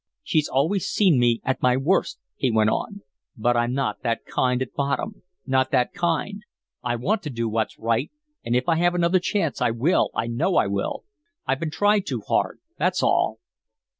[0.23, 3.01] She's always seen me at my worst," he went on,
[3.37, 6.41] "but I'm not that kind at bottom, not that kind.
[6.81, 8.09] I want to do what's right,
[8.43, 11.03] and if I have another chance I will, I know I will.
[11.45, 13.37] I've been tried too hard, that's all."